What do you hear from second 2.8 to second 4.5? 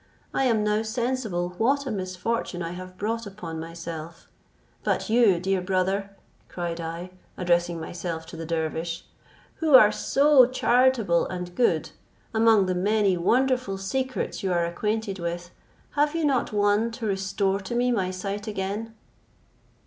brought upon myself;